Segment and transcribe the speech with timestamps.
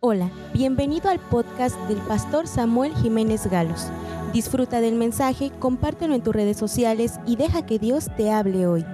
[0.00, 3.86] Hola, bienvenido al podcast del pastor Samuel Jiménez Galos.
[4.34, 8.84] Disfruta del mensaje, compártelo en tus redes sociales y deja que Dios te hable hoy.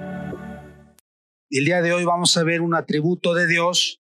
[1.50, 4.00] El día de hoy vamos a ver un atributo de Dios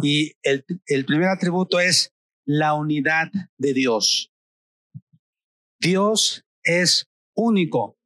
[0.00, 2.14] y el, el primer atributo es
[2.46, 4.32] la unidad de Dios.
[5.80, 7.98] Dios es único.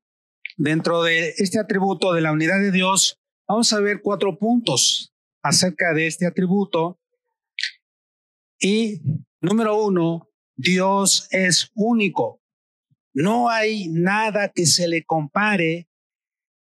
[0.56, 5.14] Dentro de este atributo de la unidad de Dios, vamos a ver cuatro puntos
[5.45, 6.98] acerca de este atributo
[8.61, 9.00] y
[9.41, 12.41] número uno, Dios es único.
[13.15, 15.88] No hay nada que se le compare.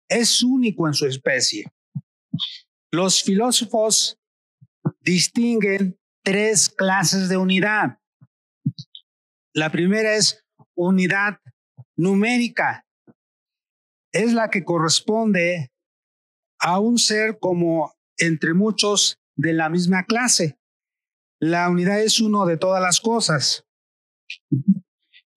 [0.08, 1.64] Es único en su especie.
[2.92, 4.18] Los filósofos
[5.00, 7.98] distinguen tres clases de unidad.
[9.52, 10.44] La primera es
[10.74, 11.40] unidad
[11.96, 12.86] numérica.
[14.12, 15.72] Es la que corresponde
[16.58, 20.58] a un ser como entre muchos de la misma clase.
[21.46, 23.64] La unidad es uno de todas las cosas.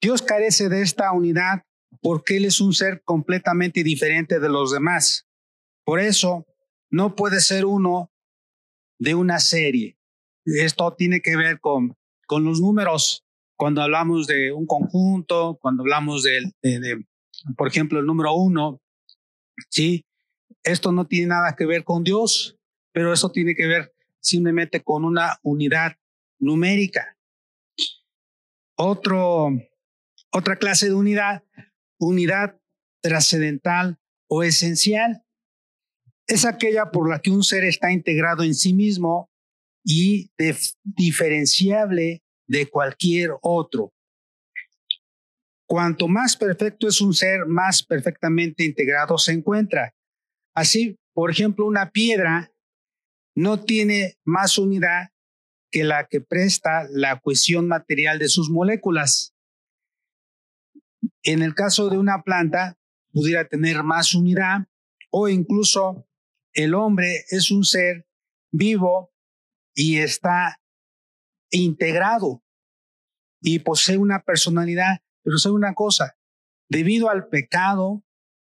[0.01, 1.61] Dios carece de esta unidad
[2.01, 5.27] porque Él es un ser completamente diferente de los demás.
[5.85, 6.47] Por eso,
[6.89, 8.11] no puede ser uno
[8.97, 9.99] de una serie.
[10.45, 13.23] Esto tiene que ver con, con los números.
[13.55, 17.05] Cuando hablamos de un conjunto, cuando hablamos de,
[17.55, 18.81] por ejemplo, el número uno,
[19.69, 20.03] ¿sí?
[20.63, 22.57] Esto no tiene nada que ver con Dios,
[22.93, 25.97] pero eso tiene que ver simplemente con una unidad
[26.39, 27.17] numérica.
[28.75, 31.43] Otra clase de unidad,
[31.99, 32.59] unidad
[33.01, 35.23] trascendental o esencial,
[36.27, 39.29] es aquella por la que un ser está integrado en sí mismo
[39.83, 40.31] y
[40.83, 43.93] diferenciable de cualquier otro.
[45.67, 49.93] Cuanto más perfecto es un ser, más perfectamente integrado se encuentra.
[50.55, 52.51] Así, por ejemplo, una piedra
[53.39, 55.11] no tiene más unidad
[55.71, 59.33] que la que presta la cohesión material de sus moléculas.
[61.23, 62.77] En el caso de una planta,
[63.13, 64.67] pudiera tener más unidad
[65.09, 66.05] o incluso
[66.51, 68.05] el hombre es un ser
[68.51, 69.13] vivo
[69.73, 70.59] y está
[71.49, 72.43] integrado
[73.41, 75.01] y posee una personalidad.
[75.23, 76.17] Pero sabe una cosa,
[76.67, 78.03] debido al pecado,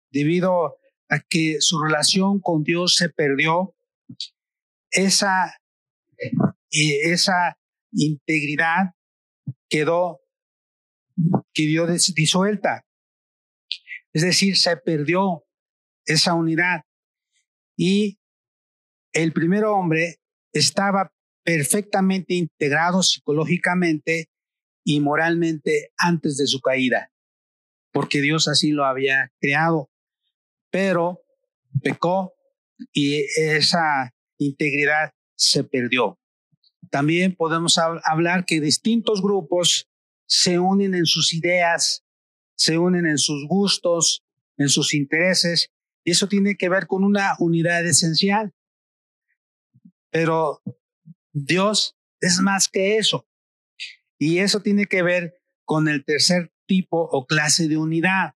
[0.09, 0.77] debido
[1.09, 3.75] a que su relación con Dios se perdió,
[4.91, 5.59] esa
[6.69, 7.57] y esa
[7.91, 8.93] integridad
[9.69, 10.21] quedó,
[11.53, 12.85] quedó disuelta.
[14.13, 15.45] Es decir, se perdió
[16.05, 16.83] esa unidad.
[17.77, 18.19] Y
[19.13, 20.19] el primer hombre
[20.53, 21.11] estaba
[21.43, 24.29] perfectamente integrado psicológicamente
[24.83, 27.11] y moralmente antes de su caída,
[27.91, 29.89] porque Dios así lo había creado.
[30.71, 31.23] Pero
[31.81, 32.33] pecó
[32.93, 36.19] y esa integridad se perdió.
[36.89, 39.87] También podemos hablar que distintos grupos
[40.25, 42.03] se unen en sus ideas,
[42.55, 44.23] se unen en sus gustos,
[44.57, 45.69] en sus intereses,
[46.03, 48.53] y eso tiene que ver con una unidad esencial.
[50.09, 50.61] Pero
[51.31, 53.27] Dios es más que eso.
[54.17, 58.35] Y eso tiene que ver con el tercer tipo o clase de unidad.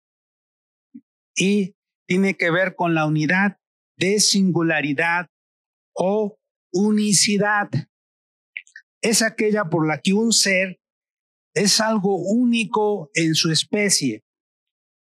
[1.35, 1.77] Y
[2.07, 3.59] tiene que ver con la unidad
[3.97, 5.31] de singularidad
[5.95, 6.39] o
[6.73, 7.69] unicidad
[9.03, 10.81] es aquella por la que un ser
[11.55, 14.25] es algo único en su especie.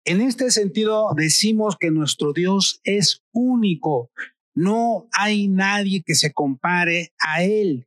[0.05, 4.10] En este sentido, decimos que nuestro Dios es único.
[4.55, 7.87] No hay nadie que se compare a Él.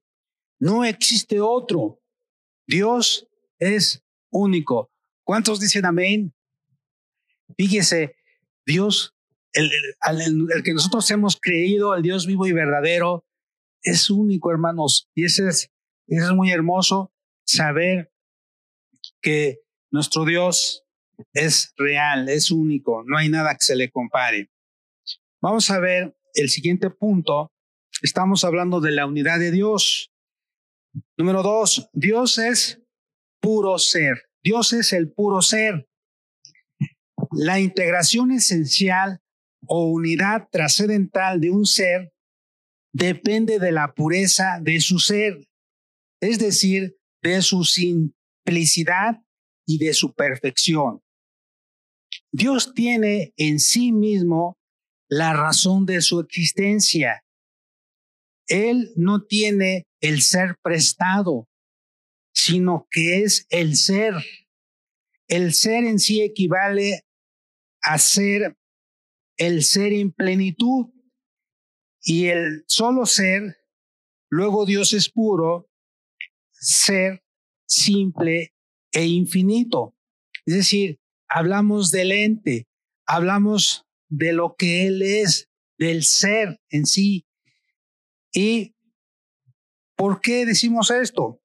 [0.60, 2.02] No existe otro.
[2.68, 3.28] Dios
[3.60, 4.92] es único.
[5.24, 6.34] ¿Cuántos dicen amén?
[7.58, 8.16] Fíjese,
[8.66, 9.15] Dios,
[9.56, 9.72] el,
[10.54, 13.26] el, que nosotros hemos creído, el Dios vivo y verdadero,
[13.82, 15.10] es único, hermanos.
[15.16, 15.72] Y ese es
[16.08, 17.12] es muy hermoso
[17.46, 18.12] saber
[19.22, 19.60] que
[19.92, 20.84] nuestro Dios
[21.34, 24.52] es real, es único, no hay nada que se le compare.
[25.42, 27.52] Vamos a ver el siguiente punto.
[28.02, 30.12] Estamos hablando de la unidad de Dios.
[31.18, 32.82] Número dos, Dios es
[33.40, 34.30] puro ser.
[34.44, 35.88] Dios es el puro ser.
[37.32, 39.22] La integración esencial
[39.68, 42.14] o unidad trascendental de un ser
[42.94, 45.46] depende de la pureza de su ser
[46.20, 49.22] es decir, de su simplicidad
[49.68, 51.02] y de su perfección.
[52.32, 54.58] Dios tiene en sí mismo
[55.10, 57.24] la razón de su existencia.
[58.48, 61.48] Él no tiene el ser prestado,
[62.34, 64.14] sino que es el ser.
[65.28, 67.06] El ser en sí equivale
[67.82, 68.56] a ser
[69.38, 70.88] el ser en plenitud
[72.02, 73.58] y el solo ser,
[74.30, 75.70] luego Dios es puro
[76.52, 77.24] ser
[77.68, 78.54] simple
[78.92, 79.96] e infinito.
[80.46, 82.68] Es decir, hablamos del ente,
[83.06, 87.28] hablamos de lo que Él es, del ser en sí.
[88.32, 88.76] ¿Y
[89.96, 91.42] por qué decimos esto?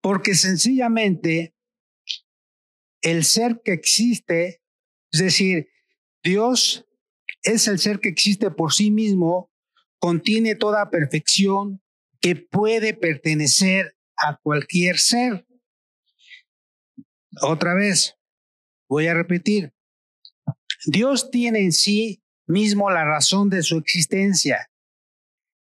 [0.00, 1.54] Porque sencillamente
[3.02, 4.62] el ser que existe,
[5.12, 5.68] es decir,
[6.22, 6.86] Dios
[7.42, 9.50] es el ser que existe por sí mismo,
[9.98, 11.82] contiene toda perfección
[12.20, 15.46] que puede pertenecer a cualquier ser.
[17.42, 18.16] Otra vez,
[18.88, 19.72] voy a repetir,
[20.86, 24.70] Dios tiene en sí mismo la razón de su existencia.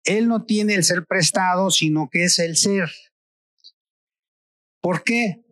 [0.04, 2.90] Él no tiene el ser prestado, sino que es el ser.
[4.82, 5.44] ¿Por qué?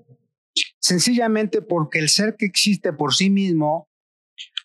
[0.80, 3.89] Sencillamente porque el ser que existe por sí mismo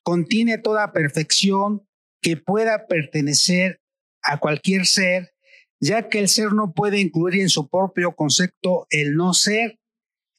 [0.05, 1.89] contiene toda perfección
[2.23, 3.81] que pueda pertenecer
[4.23, 5.35] a cualquier ser,
[5.81, 9.81] ya que el ser no puede incluir en su propio concepto el no ser,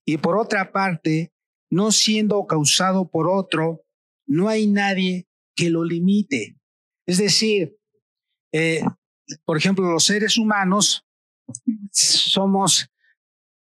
[0.06, 1.34] y por otra parte,
[1.70, 3.84] no siendo causado por otro,
[4.28, 6.58] no hay nadie que lo limite.
[7.08, 7.78] Es decir,
[8.54, 8.82] eh,
[9.46, 11.06] por ejemplo, los seres humanos
[11.92, 12.88] somos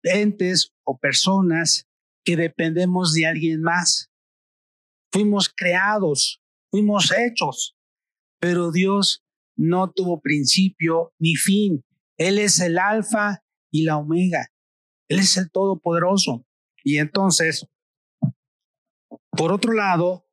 [0.02, 1.86] entes o personas
[2.24, 4.10] que dependemos de alguien más.
[5.16, 7.74] Fuimos creados, fuimos hechos,
[8.38, 9.24] pero Dios
[9.56, 11.82] no tuvo principio ni fin.
[12.18, 14.52] Él es el alfa y la omega.
[15.08, 16.44] Él es el todopoderoso.
[16.84, 17.66] Y entonces,
[19.30, 20.26] por otro lado,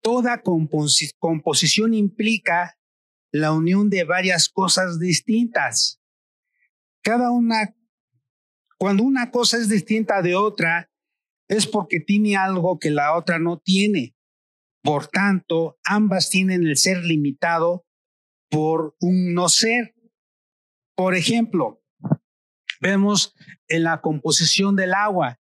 [0.00, 0.40] toda
[1.18, 2.78] composición implica
[3.32, 6.00] la unión de varias cosas distintas.
[7.02, 7.74] Cada una,
[8.78, 10.92] cuando una cosa es distinta de otra,
[11.48, 14.14] es porque tiene algo que la otra no tiene.
[14.82, 17.84] Por tanto, ambas tienen el ser limitado
[18.50, 19.94] por un no ser.
[20.94, 21.82] Por ejemplo,
[22.80, 23.34] vemos
[23.68, 25.40] en la composición del agua.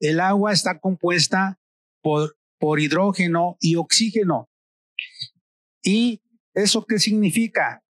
[0.00, 1.58] El agua está compuesta
[2.02, 4.48] por, por hidrógeno y oxígeno.
[5.82, 6.22] ¿Y
[6.54, 7.82] eso qué significa?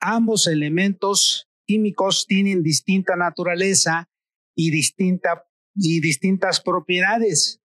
[0.00, 4.08] Ambos elementos químicos tienen distinta naturaleza
[4.54, 5.47] y distinta
[5.78, 7.60] y distintas propiedades.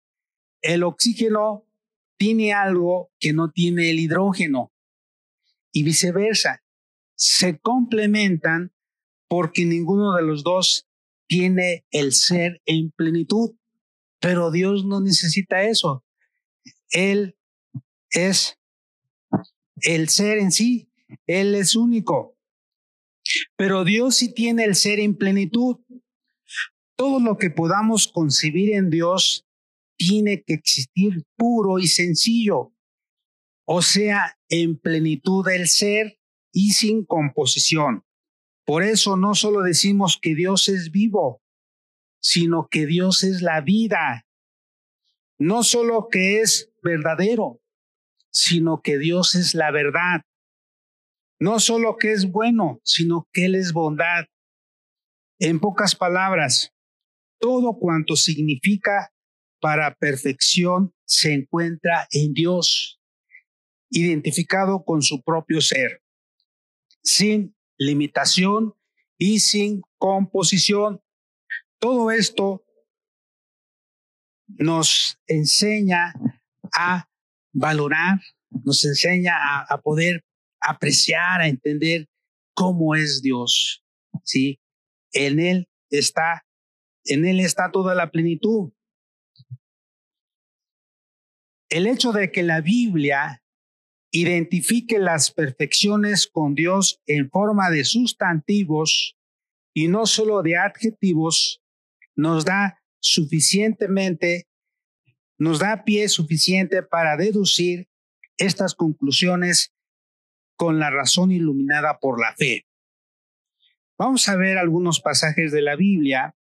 [0.62, 1.66] El oxígeno
[2.18, 4.74] tiene algo que no tiene el hidrógeno
[5.72, 6.64] y viceversa.
[7.16, 8.74] Se complementan
[9.28, 10.88] porque ninguno de los dos
[11.28, 13.52] tiene el ser en plenitud.
[14.20, 16.04] Pero Dios no necesita eso.
[16.90, 17.38] Él
[18.10, 18.60] es
[19.82, 20.92] el ser en sí.
[21.28, 22.36] Él es único.
[23.56, 25.78] Pero Dios sí tiene el ser en plenitud.
[27.00, 29.48] Todo lo que podamos concebir en Dios
[29.98, 32.74] tiene que existir puro y sencillo,
[33.66, 36.20] o sea, en plenitud del ser
[36.52, 38.04] y sin composición.
[38.66, 41.42] Por eso no solo decimos que Dios es vivo,
[42.22, 44.28] sino que Dios es la vida.
[45.38, 47.62] No solo que es verdadero,
[48.30, 50.24] sino que Dios es la verdad.
[51.40, 54.26] No solo que es bueno, sino que Él es bondad.
[55.40, 56.74] En pocas palabras,
[57.40, 59.12] todo cuanto significa
[59.60, 63.02] para perfección se encuentra en Dios,
[63.90, 66.02] identificado con su propio ser,
[67.04, 68.74] sin limitación
[69.18, 71.02] y sin composición.
[71.80, 72.64] Todo esto
[74.48, 76.14] nos enseña
[76.74, 77.10] a
[77.54, 78.20] valorar,
[78.50, 79.34] nos enseña
[79.68, 80.24] a, poder
[80.60, 82.08] apreciar, a entender
[82.54, 83.84] cómo es Dios.
[84.24, 84.60] ¿sí?
[85.14, 86.46] En Él está
[87.10, 88.72] en Él está toda la plenitud.
[91.70, 93.44] El hecho de que la Biblia
[94.12, 99.16] identifique las perfecciones con Dios en forma de sustantivos
[99.74, 101.62] y no solo de adjetivos,
[102.16, 104.48] nos da suficientemente,
[105.38, 107.88] nos da pie suficiente para deducir
[108.38, 109.74] estas conclusiones
[110.56, 112.66] con la razón iluminada por la fe.
[113.98, 116.36] Vamos a ver algunos pasajes de la Biblia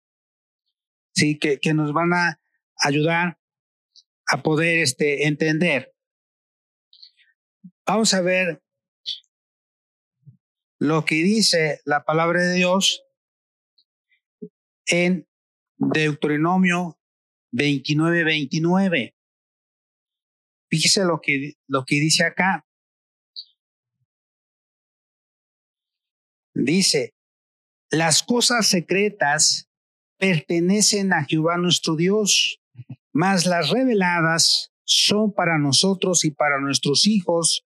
[1.19, 1.37] ¿sí?
[1.37, 2.39] que, nos van a
[2.77, 3.39] ayudar
[4.27, 5.93] a poder este, entender.
[7.85, 8.61] Vamos a ver
[10.79, 13.03] lo que dice la palabra de Dios
[14.85, 15.27] en
[15.77, 16.99] Deuteronomio
[17.51, 19.15] 29, 29.
[20.69, 22.65] Fíjese lo que, lo que dice acá.
[26.53, 27.15] Dice,
[27.89, 29.68] las cosas secretas
[30.19, 32.61] pertenecen a Jehová nuestro Dios,
[33.11, 37.65] mas las reveladas son para nosotros y para nuestros hijos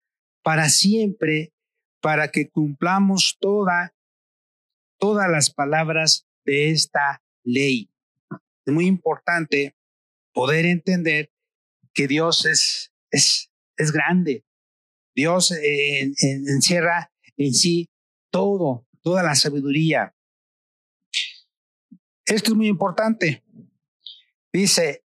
[0.49, 1.53] para siempre,
[2.01, 3.95] para que cumplamos toda
[4.99, 7.91] todas las palabras de esta ley.
[8.65, 9.77] Es muy importante
[10.33, 11.31] poder entender
[11.93, 14.45] que Dios es, es, es grande.
[15.15, 17.91] Dios eh, encierra en sí
[18.31, 20.15] todo, toda la sabiduría.
[22.29, 23.43] Esto es muy importante.
[24.53, 25.05] Dice,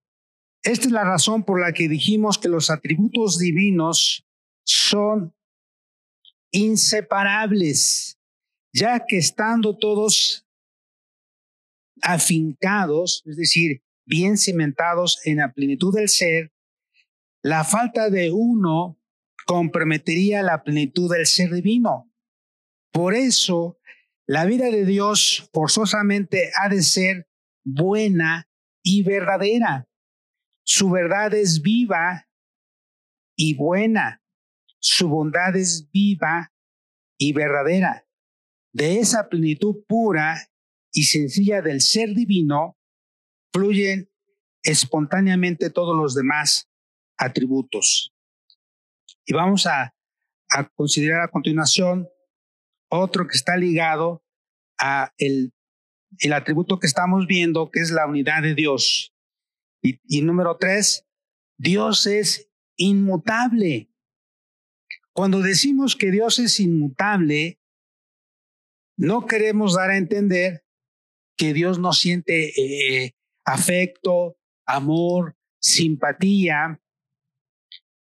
[0.64, 4.26] esta es la razón por la que dijimos que los atributos divinos
[4.66, 5.34] son
[6.52, 8.20] inseparables,
[8.74, 10.46] ya que estando todos
[12.02, 16.52] afincados, es decir, bien cimentados en la plenitud del ser,
[17.42, 19.00] la falta de uno
[19.46, 22.12] comprometería la plenitud del ser divino.
[22.92, 23.78] Por eso,
[24.28, 27.28] la vida de Dios forzosamente ha de ser
[27.64, 28.50] buena
[28.84, 29.88] y verdadera.
[30.64, 32.28] Su verdad es viva
[33.36, 34.24] y buena.
[34.80, 36.54] Su bondad es viva
[37.18, 38.08] y verdadera.
[38.74, 40.50] De esa plenitud pura
[40.92, 42.78] y sencilla del ser divino
[43.54, 44.10] fluyen
[44.64, 46.70] espontáneamente todos los demás
[47.18, 48.14] atributos.
[49.26, 49.94] Y vamos a,
[50.76, 52.08] considerar a continuación
[52.90, 54.24] otro que está ligado
[54.80, 55.54] a el,
[56.20, 59.14] el atributo que estamos viendo, que es la unidad de Dios.
[59.82, 61.06] Y, número tres,
[61.58, 63.92] Dios es inmutable.
[65.14, 67.60] Cuando decimos que Dios es inmutable,
[68.98, 70.66] no queremos dar a entender
[71.38, 73.16] que Dios no siente eh,
[73.46, 76.82] afecto, amor, simpatía,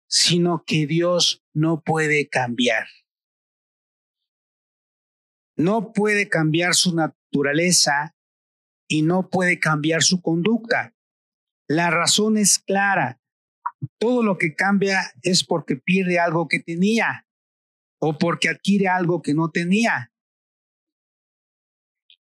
[0.08, 2.87] sino que Dios no puede cambiar.
[5.59, 8.17] No puede cambiar su naturaleza
[8.88, 10.95] y no puede cambiar su conducta.
[11.69, 13.21] La razón es clara.
[13.99, 17.27] Todo lo que cambia es porque pierde algo que tenía
[18.00, 20.12] o porque adquiere algo que no tenía.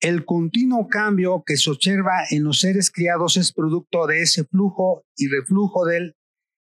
[0.00, 5.06] El continuo cambio que se observa en los seres criados es producto de ese flujo
[5.16, 6.16] y reflujo de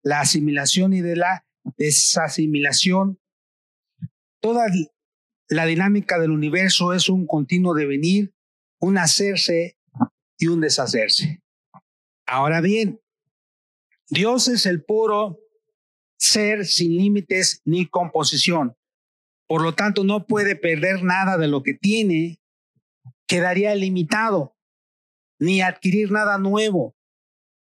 [0.03, 1.47] la asimilación y de la
[1.77, 3.21] desasimilación.
[4.41, 4.67] Toda
[5.49, 8.35] la dinámica del universo es un continuo devenir,
[8.81, 9.79] un hacerse
[10.37, 11.43] y un deshacerse.
[12.27, 13.01] Ahora bien,
[14.09, 15.41] Dios es el puro
[16.19, 18.77] ser sin límites ni composición.
[19.47, 22.41] Por lo tanto, no puede perder nada de lo que tiene
[23.27, 24.57] quedaría limitado,
[25.39, 26.97] ni adquirir nada nuevo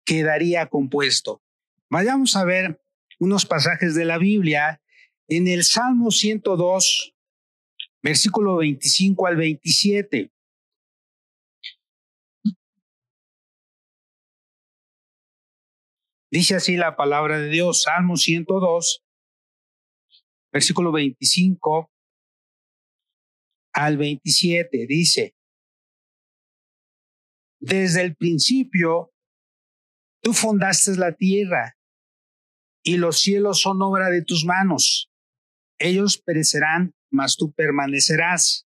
[0.05, 1.41] quedaría compuesto.
[1.89, 2.81] Vayamos a ver
[3.19, 4.81] unos pasajes de la Biblia
[5.27, 7.12] en el Salmo 102,
[8.03, 10.31] versículo 25 al 27.
[16.29, 19.03] Dice así la palabra de Dios, Salmo 102,
[20.51, 21.91] versículo 25
[23.73, 24.85] al 27.
[24.87, 25.35] Dice,
[27.59, 29.13] desde el principio,
[30.21, 31.77] tú fundaste la tierra
[32.83, 35.12] y los cielos son obra de tus manos.
[35.79, 38.67] Ellos perecerán, mas tú permanecerás.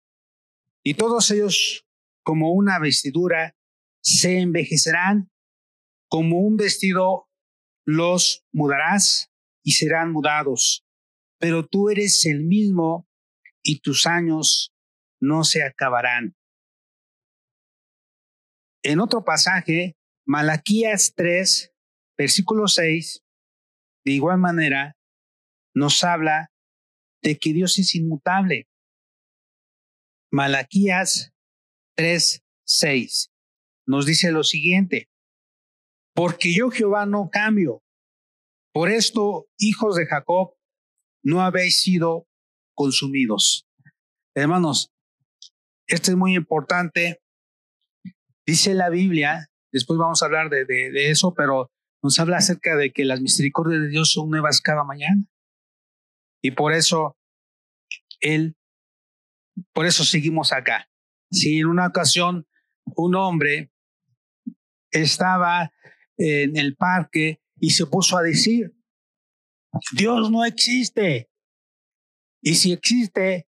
[0.83, 1.85] Y todos ellos,
[2.23, 3.55] como una vestidura,
[4.01, 5.31] se envejecerán.
[6.07, 7.27] Como un vestido,
[7.85, 9.31] los mudarás
[9.63, 10.85] y serán mudados.
[11.39, 13.07] Pero tú eres el mismo
[13.63, 14.73] y tus años
[15.19, 16.35] no se acabarán.
[18.83, 19.97] En otro pasaje,
[20.27, 21.73] Malaquías 3,
[22.17, 23.23] versículo 6,
[24.05, 24.95] de igual manera,
[25.73, 26.51] nos habla
[27.25, 28.69] de que Dios es inmutable.
[30.31, 31.33] Malaquías
[31.97, 33.31] 3, 6
[33.87, 35.09] nos dice lo siguiente,
[36.15, 37.83] porque yo Jehová no cambio.
[38.73, 40.55] Por esto, hijos de Jacob,
[41.23, 42.27] no habéis sido
[42.73, 43.67] consumidos.
[44.35, 44.91] Hermanos,
[45.87, 47.21] esto es muy importante
[48.47, 51.71] Dice la Biblia, después vamos a hablar de, de, eso, pero
[52.03, 55.25] nos habla acerca de que las misericordias de Dios son nuevas cada mañana.
[56.45, 57.17] Y por eso
[58.21, 58.55] Él,
[59.73, 60.87] por eso seguimos acá.
[61.31, 62.47] Si en una ocasión
[62.95, 63.71] un hombre
[64.91, 65.71] estaba
[66.17, 68.75] en el parque y se puso a decir,
[69.93, 71.31] Dios no existe.
[72.43, 73.47] Y si existe,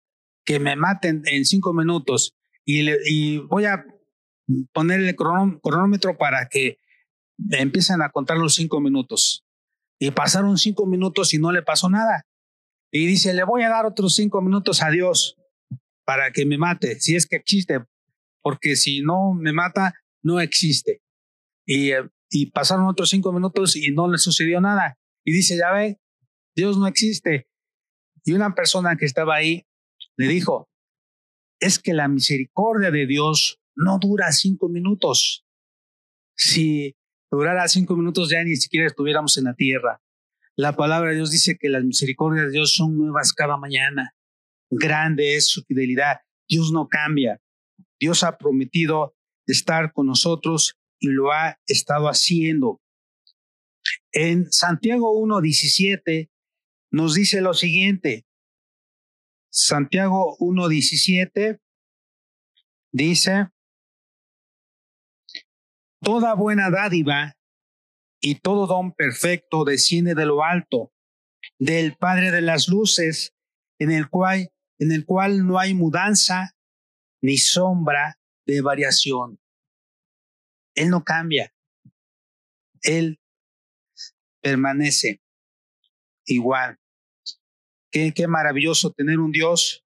[0.46, 2.34] que me maten en cinco minutos.
[2.64, 3.84] Y, y voy a
[4.72, 6.78] poner el cronómetro para que
[7.50, 9.44] empiecen a contar los cinco minutos.
[9.98, 12.24] Y pasaron cinco minutos y no le pasó nada.
[12.90, 15.36] Y dice, le voy a dar otros cinco minutos a Dios
[16.04, 17.84] para que me mate, si es que existe,
[18.42, 21.02] porque si no me mata, no existe.
[21.66, 24.98] Y, eh, y pasaron otros cinco minutos y no le sucedió nada.
[25.24, 26.00] Y dice, ya ve,
[26.56, 27.48] Dios no existe.
[28.24, 29.66] Y una persona que estaba ahí
[30.16, 30.68] le dijo,
[31.60, 35.44] es que la misericordia de Dios no dura cinco minutos.
[36.36, 36.96] Si
[37.30, 40.00] durara cinco minutos ya ni siquiera estuviéramos en la tierra.
[40.58, 44.16] La palabra de Dios dice que las misericordias de Dios son nuevas cada mañana.
[44.68, 46.22] Grande es su fidelidad.
[46.48, 47.40] Dios no cambia.
[48.00, 49.14] Dios ha prometido
[49.46, 52.82] estar con nosotros y lo ha estado haciendo.
[54.10, 56.28] En Santiago 1.17
[56.90, 58.26] nos dice lo siguiente.
[59.52, 61.60] Santiago 1.17
[62.90, 63.48] dice,
[66.00, 67.37] Toda buena dádiva
[68.20, 70.92] y todo don perfecto desciende de lo alto,
[71.58, 73.34] del Padre de las luces,
[73.78, 76.54] en el cual, en el cual no hay mudanza
[77.22, 79.40] ni sombra de variación.
[80.74, 81.52] Él no cambia.
[82.82, 83.20] Él
[84.40, 85.20] permanece
[86.24, 86.78] igual.
[87.90, 89.84] Qué, qué maravilloso tener un Dios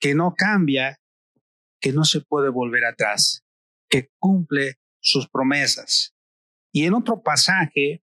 [0.00, 1.00] que no cambia,
[1.80, 3.44] que no se puede volver atrás,
[3.88, 6.13] que cumple sus promesas.
[6.74, 8.02] Y en otro pasaje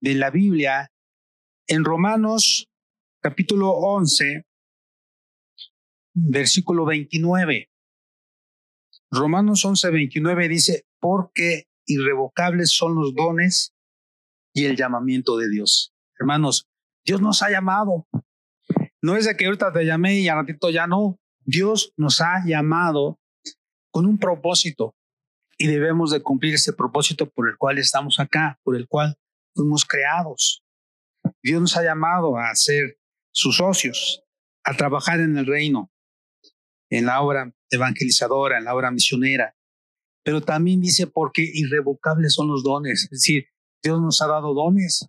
[0.00, 0.92] de la Biblia,
[1.66, 2.68] en Romanos
[3.20, 4.46] capítulo 11,
[6.14, 7.68] versículo 29.
[9.10, 13.74] Romanos 11, 29 dice, porque irrevocables son los dones
[14.54, 15.92] y el llamamiento de Dios.
[16.16, 16.68] Hermanos,
[17.04, 18.06] Dios nos ha llamado.
[19.02, 21.18] No es de que ahorita te llamé y a ratito ya no.
[21.44, 23.18] Dios nos ha llamado
[23.90, 24.94] con un propósito
[25.58, 29.18] y debemos de cumplir ese propósito por el cual estamos acá, por el cual
[29.54, 30.62] fuimos creados.
[31.42, 32.98] Dios nos ha llamado a ser
[33.32, 34.22] sus socios,
[34.64, 35.90] a trabajar en el reino,
[36.90, 39.56] en la obra evangelizadora, en la obra misionera.
[40.24, 43.46] Pero también dice porque irrevocables son los dones, es decir,
[43.82, 45.08] Dios nos ha dado dones.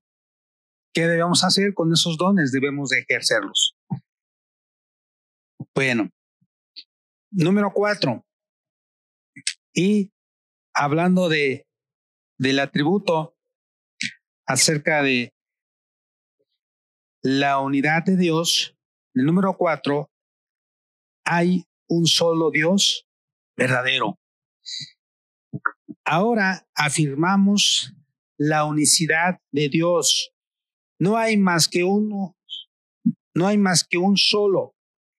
[0.93, 2.51] ¿Qué debemos hacer con esos dones?
[2.51, 3.75] Debemos de ejercerlos.
[5.73, 6.09] Bueno,
[7.31, 8.25] número cuatro.
[9.73, 10.11] Y
[10.77, 11.67] hablando de,
[12.37, 13.35] del atributo
[14.45, 15.33] acerca de
[17.23, 18.77] la unidad de Dios,
[19.15, 20.11] el número cuatro,
[21.25, 23.07] hay un solo Dios
[23.57, 24.19] verdadero.
[26.05, 27.93] Ahora afirmamos
[28.37, 30.31] la unicidad de Dios.
[30.99, 32.37] No hay más que uno,
[33.33, 34.75] no hay más que un solo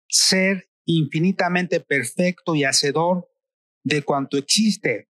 [0.09, 3.29] ser infinitamente perfecto y hacedor
[3.85, 5.08] de cuanto existe.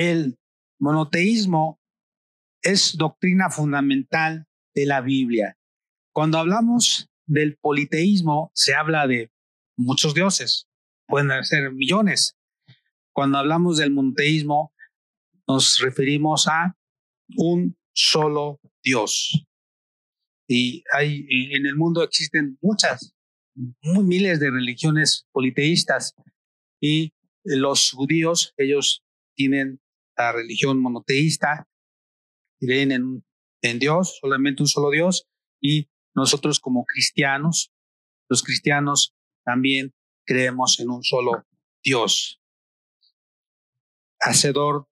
[0.00, 0.38] El
[0.78, 1.78] monoteísmo
[2.62, 5.58] es doctrina fundamental de la Biblia.
[6.14, 9.30] Cuando hablamos del politeísmo, se habla de
[9.76, 10.70] muchos dioses,
[11.06, 12.34] pueden ser millones.
[13.12, 14.72] Cuando hablamos del monoteísmo,
[15.46, 16.74] nos referimos a
[17.36, 19.44] un solo Dios.
[20.48, 23.14] Y hay, en el mundo existen muchas,
[23.84, 26.14] miles de religiones politeístas
[26.80, 27.12] y
[27.44, 29.78] los judíos, ellos tienen
[30.32, 31.68] religión monoteísta,
[32.60, 33.24] creen en,
[33.62, 35.28] en Dios, solamente un solo Dios,
[35.60, 37.72] y nosotros como cristianos,
[38.28, 39.94] los cristianos también
[40.26, 41.46] creemos en un solo
[41.82, 42.40] Dios,
[44.20, 44.88] hacedor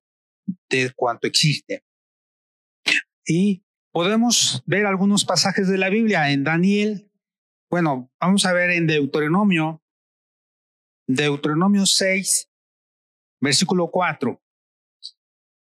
[0.70, 1.84] de cuanto existe.
[3.26, 3.62] Y
[3.92, 7.10] podemos ver algunos pasajes de la Biblia en Daniel.
[7.70, 9.82] Bueno, vamos a ver en Deuteronomio,
[11.06, 12.48] Deuteronomio 6,
[13.40, 14.40] Versículo 4.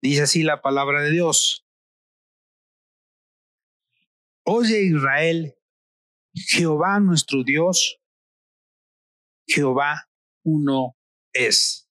[0.03, 1.65] Dice así la palabra de Dios.
[4.45, 5.55] Oye Israel,
[6.35, 8.01] Jehová nuestro Dios,
[9.47, 10.11] Jehová
[10.43, 10.97] uno
[11.33, 11.89] es.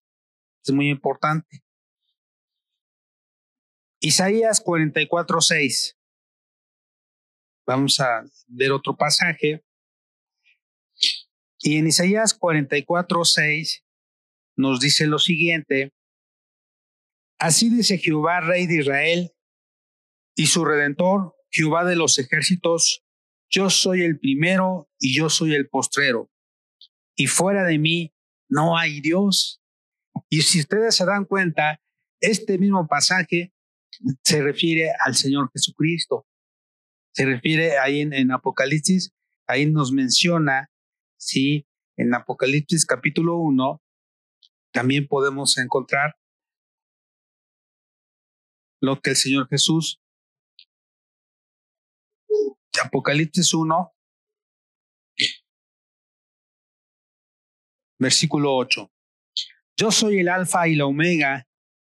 [0.61, 1.63] Es muy importante.
[4.01, 5.97] Isaías 44, 6.
[7.65, 9.63] Vamos a ver otro pasaje.
[11.59, 13.85] Y en Isaías 44, 6
[14.57, 15.93] nos dice lo siguiente,
[17.41, 19.31] así dice Jehová, rey de Israel,
[20.35, 23.03] y su redentor, Jehová de los ejércitos,
[23.49, 26.31] yo soy el primero y yo soy el postrero,
[27.15, 28.13] y fuera de mí
[28.47, 29.59] no hay Dios.
[30.29, 31.81] Y si ustedes se dan cuenta,
[32.21, 33.53] este mismo pasaje
[34.23, 36.27] se refiere al Señor Jesucristo.
[37.13, 39.13] Se refiere ahí en, Apocalipsis,
[39.47, 40.69] ahí nos menciona,
[41.17, 41.65] sí,
[41.97, 43.81] en Apocalipsis capítulo 1,
[44.71, 46.15] también podemos encontrar
[48.81, 50.01] lo que el Señor Jesús,
[52.83, 53.93] Apocalipsis 1,
[57.99, 58.91] versículo 8.
[59.77, 61.47] Yo soy el alfa y la omega,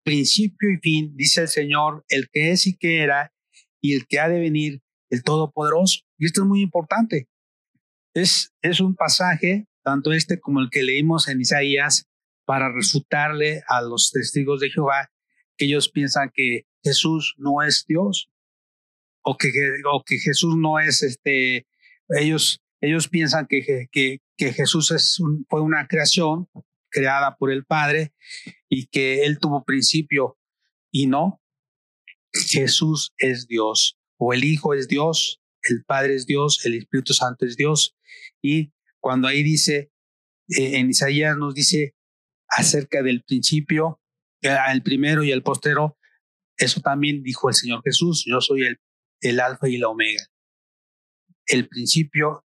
[0.03, 3.33] principio y fin, dice el Señor, el que es y que era,
[3.81, 6.01] y el que ha de venir, el Todopoderoso.
[6.17, 7.29] Y esto es muy importante.
[8.13, 12.07] Es, es un pasaje tanto este como el que leímos en Isaías,
[12.45, 15.09] para refutarle a los testigos de Jehová
[15.55, 18.29] que ellos piensan que Jesús no es Dios
[19.23, 19.49] o que,
[19.91, 21.65] o que Jesús no es este,
[22.09, 25.19] ellos, ellos piensan que, que, que Jesús es
[25.49, 26.49] fue una creación
[26.89, 28.13] creada por el Padre
[28.69, 30.37] y que Él tuvo principio
[30.91, 31.41] y no.
[32.33, 37.45] Jesús es Dios o el Hijo es Dios, el Padre es Dios, el Espíritu Santo
[37.45, 37.95] es Dios.
[38.41, 39.91] Y cuando ahí dice,
[40.49, 41.95] eh, en Isaías nos dice
[42.47, 44.01] acerca del principio,
[44.41, 45.97] el primero y el postero,
[46.57, 48.79] eso también dijo el Señor Jesús, yo soy el,
[49.21, 50.23] el alfa y la omega.
[51.45, 52.45] El principio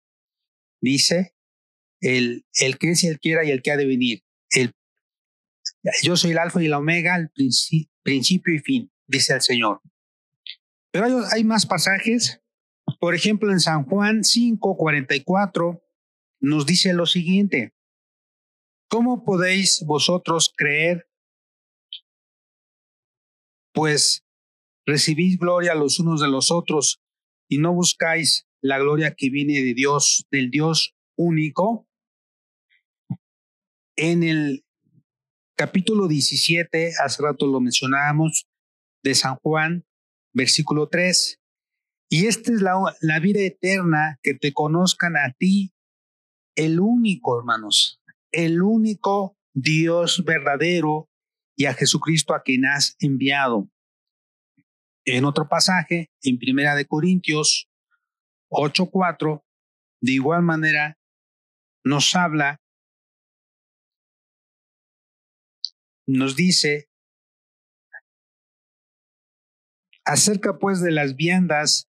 [0.82, 1.36] dice
[2.02, 4.24] el, el que es el quiera y el que ha de venir.
[4.50, 4.74] El,
[6.04, 7.30] yo soy el alfa y la omega, el
[8.04, 9.82] principio y fin, dice el Señor.
[10.92, 12.42] Pero hay, hay más pasajes.
[13.00, 15.84] Por ejemplo, en San Juan 5, 44
[16.40, 17.74] nos dice lo siguiente.
[18.90, 21.08] ¿Cómo podéis vosotros creer?
[23.78, 24.26] Pues
[24.88, 27.00] recibís gloria los unos de los otros
[27.48, 31.88] y no buscáis la gloria que viene de Dios, del Dios único.
[33.96, 34.66] En el
[35.56, 38.48] capítulo 17, hace rato lo mencionábamos,
[39.04, 39.86] de San Juan,
[40.34, 41.40] versículo 3.
[42.10, 45.72] Y esta es la, la vida eterna, que te conozcan a ti,
[46.56, 51.12] el único, hermanos, el único Dios verdadero
[51.58, 53.70] y a Jesucristo a quien has enviado.
[55.06, 57.70] En otro pasaje, en Primera de Corintios
[58.50, 59.44] 8:4,
[60.02, 60.98] de igual manera
[61.84, 62.62] nos habla,
[66.06, 66.90] nos dice
[70.06, 71.90] acerca pues de las viandas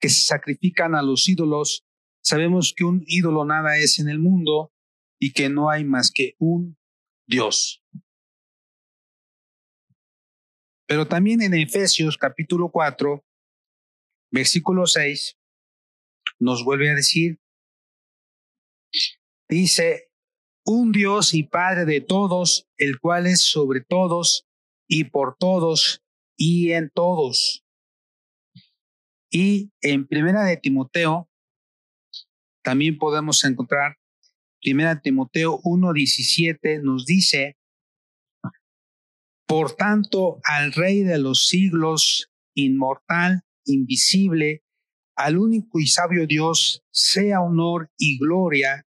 [0.00, 1.86] que se sacrifican a los ídolos,
[2.22, 4.72] sabemos que un ídolo nada es en el mundo
[5.18, 6.76] y que no hay más que un
[7.26, 7.82] Dios.
[10.86, 13.24] Pero también en Efesios capítulo 4,
[14.30, 15.38] versículo 6,
[16.38, 17.40] nos vuelve a decir,
[19.48, 20.10] dice,
[20.64, 24.46] un Dios y Padre de todos, el cual es sobre todos
[24.88, 26.02] y por todos
[26.36, 27.64] y en todos.
[29.30, 31.28] Y en Primera de Timoteo
[32.62, 33.98] también podemos encontrar
[34.64, 37.58] Primera Timoteo 1:17 nos dice,
[39.46, 44.64] por tanto, al Rey de los siglos, inmortal, invisible,
[45.16, 48.86] al único y sabio Dios, sea honor y gloria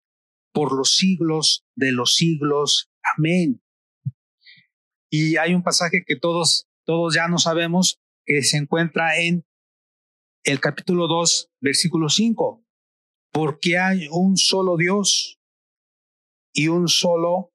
[0.53, 2.91] por los siglos de los siglos.
[3.17, 3.63] Amén.
[5.11, 9.45] Y hay un pasaje que todos, todos ya no sabemos, que se encuentra en
[10.45, 12.65] el capítulo 2, versículo 5.
[13.33, 15.39] Porque hay un solo Dios
[16.53, 17.53] y un solo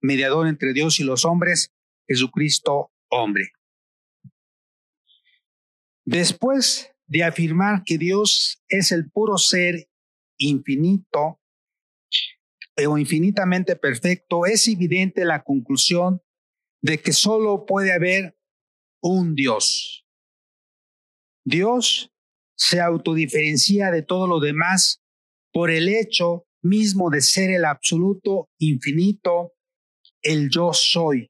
[0.00, 1.72] mediador entre Dios y los hombres,
[2.10, 3.52] Jesucristo hombre.
[6.04, 9.88] Después de afirmar que Dios es el puro ser
[10.38, 11.40] infinito
[12.84, 16.20] o infinitamente perfecto, es evidente la conclusión
[16.82, 18.36] de que solo puede haber
[19.00, 20.04] un Dios.
[21.44, 22.12] Dios
[22.56, 25.00] se autodiferencia de todo lo demás
[25.52, 29.52] por el hecho mismo de ser el absoluto infinito,
[30.22, 31.29] el yo soy.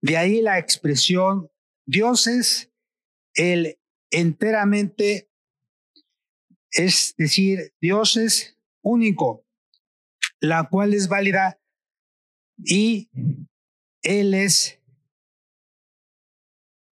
[0.00, 1.50] De ahí la expresión
[1.86, 2.70] Dios es
[3.34, 3.78] el
[4.10, 5.30] enteramente,
[6.70, 9.46] es decir, Dios es único,
[10.40, 11.60] la cual es válida
[12.58, 13.10] y
[14.02, 14.80] Él es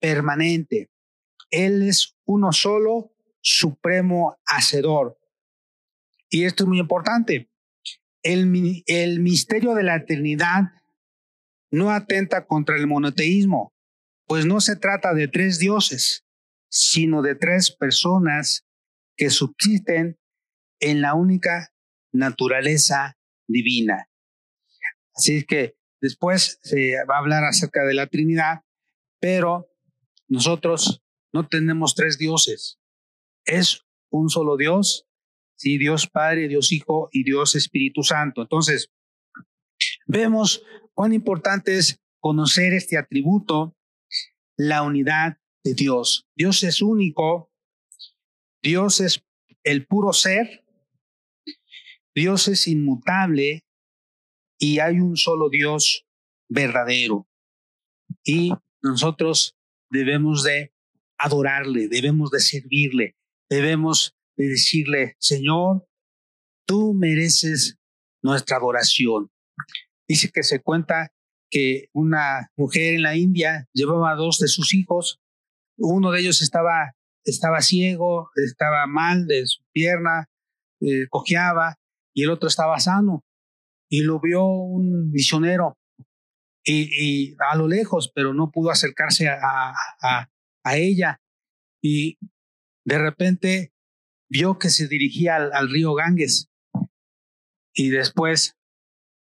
[0.00, 0.90] permanente.
[1.50, 5.18] Él es uno solo, supremo hacedor.
[6.28, 7.50] Y esto es muy importante
[8.32, 10.72] el, misterio de la eternidad
[11.76, 13.74] no atenta contra el monoteísmo,
[14.26, 16.24] pues no se trata de tres dioses,
[16.68, 18.66] sino de tres personas
[19.16, 20.18] que subsisten
[20.80, 21.72] en la única
[22.12, 24.08] naturaleza divina.
[25.14, 28.62] Así es que después se va a hablar acerca de la Trinidad,
[29.20, 29.68] pero
[30.28, 32.78] nosotros no tenemos tres dioses.
[33.44, 35.06] Es un solo Dios
[35.56, 35.78] ¿sí?
[35.78, 38.42] Dios Padre, Dios Hijo y Dios Espíritu Santo.
[38.42, 38.92] Entonces,
[40.06, 40.62] vemos
[40.94, 43.76] cuán importante es conocer este atributo,
[44.56, 46.26] la unidad de Dios.
[46.34, 47.52] Dios es único,
[48.62, 49.22] Dios es
[49.62, 50.64] el puro ser,
[52.14, 53.64] Dios es inmutable
[54.58, 56.06] y hay un solo Dios
[56.48, 57.28] verdadero.
[58.24, 59.56] Y nosotros
[59.90, 60.72] debemos de
[61.18, 63.16] adorarle, debemos de servirle,
[63.50, 65.86] debemos de decirle, Señor,
[66.66, 67.78] tú mereces
[68.22, 69.30] nuestra adoración.
[70.08, 71.12] Dice que se cuenta
[71.50, 75.20] que una mujer en la India llevaba a dos de sus hijos.
[75.78, 80.28] Uno de ellos estaba, estaba ciego, estaba mal de su pierna,
[80.80, 81.76] eh, cojeaba,
[82.14, 83.24] y el otro estaba sano.
[83.88, 85.76] Y lo vio un misionero
[86.66, 91.20] y, a lo lejos, pero no pudo acercarse a, a, ella.
[91.80, 92.18] Y
[92.84, 93.72] de repente
[94.28, 96.48] vio que se dirigía al, río Ganges.
[97.72, 98.56] Y después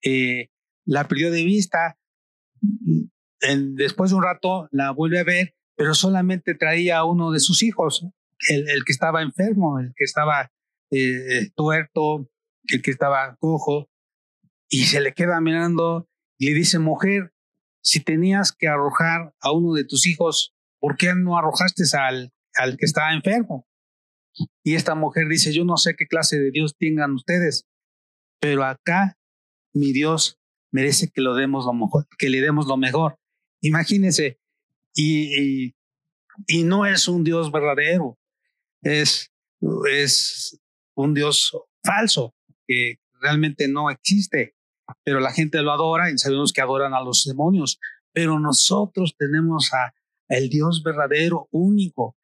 [0.04, 0.50] eh,
[0.88, 2.00] la perdió de vista.
[3.40, 7.62] después de un rato la vuelve a ver, pero solamente traía a uno de sus
[7.62, 8.04] hijos,
[8.50, 10.52] el, el que estaba enfermo, el que estaba
[10.92, 12.30] eh, tuerto,
[12.64, 13.90] el que estaba cojo,
[14.70, 17.34] y se le queda mirando y le dice, mujer,
[17.84, 22.78] si tenías que arrojar a uno de tus hijos, ¿por qué no arrojaste al, al
[22.78, 23.68] que estaba enfermo?
[24.64, 27.66] Y esta mujer dice, yo no sé qué clase de Dios tengan ustedes,
[28.40, 29.18] pero acá
[29.74, 30.38] mi Dios
[30.72, 33.18] merece que lo demos lo mejor, que le demos lo mejor.
[33.62, 34.40] Imagínense,
[34.94, 35.74] y,
[36.48, 38.18] y, no es un Dios verdadero,
[38.82, 39.32] es,
[39.92, 40.60] es
[40.96, 42.36] un Dios falso
[42.68, 44.56] que realmente no existe,
[45.04, 47.80] pero la gente lo adora y sabemos que adoran a los demonios,
[48.14, 49.94] pero nosotros tenemos a
[50.30, 52.16] el Dios verdadero, único,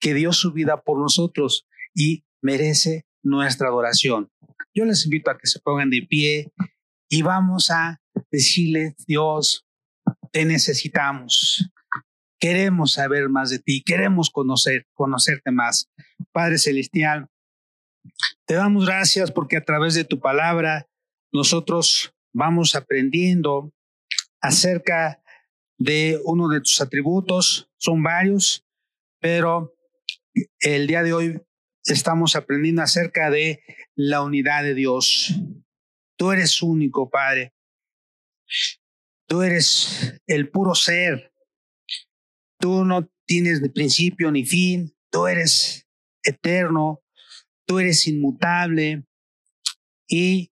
[0.00, 4.30] que dio su vida por nosotros y merece nuestra adoración.
[4.74, 6.52] Yo les invito a que se pongan de pie
[7.08, 9.66] y vamos a decirle, Dios,
[10.32, 11.70] te necesitamos.
[12.40, 15.90] Queremos saber más de ti, queremos conocer, conocerte más.
[16.32, 17.28] Padre Celestial,
[18.46, 20.86] te damos gracias porque a través de tu palabra
[21.32, 23.72] nosotros vamos aprendiendo
[24.40, 25.22] acerca
[25.78, 27.70] de uno de tus atributos.
[27.76, 28.64] Son varios,
[29.20, 29.74] pero
[30.60, 31.42] el día de hoy
[31.84, 33.62] estamos aprendiendo acerca de
[33.94, 35.34] la unidad de Dios.
[36.18, 37.54] Tú eres único, Padre.
[39.26, 41.32] Tú eres el puro ser.
[42.58, 44.92] Tú no tienes ni principio ni fin.
[45.10, 45.86] Tú eres
[46.24, 47.00] eterno.
[47.66, 49.06] Tú eres inmutable.
[50.08, 50.50] Y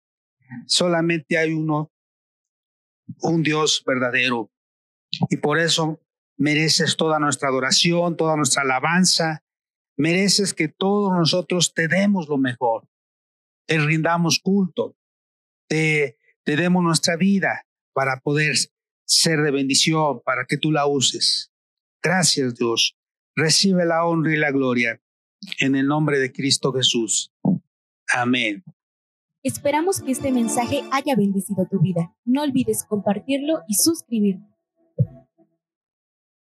[0.67, 1.91] solamente hay uno,
[3.21, 4.51] un Dios verdadero.
[5.32, 5.99] Y por eso
[6.38, 9.43] mereces toda nuestra adoración, toda nuestra alabanza,
[9.97, 12.88] mereces que todos nosotros te demos lo mejor,
[13.65, 14.95] te rindamos culto,
[15.67, 18.56] te, te demos nuestra vida para poder
[19.06, 21.51] ser de bendición, para que tú la uses.
[22.01, 22.97] Gracias Dios.
[23.36, 25.01] Recibe la honra y la gloria
[25.60, 27.32] en el nombre de Cristo Jesús.
[28.08, 28.63] Amén.
[29.43, 32.15] Esperamos que este mensaje haya bendecido tu vida.
[32.25, 34.55] No olvides compartirlo y suscribirte.